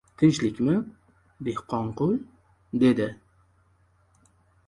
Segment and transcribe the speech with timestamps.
[0.19, 0.71] —Tinchlikmi,
[1.47, 2.13] Dehqonqul?—
[2.85, 3.09] dedi.